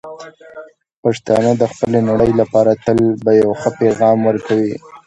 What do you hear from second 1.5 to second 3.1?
د خپلې نړۍ لپاره تل